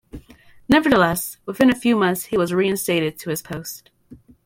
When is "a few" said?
1.69-1.95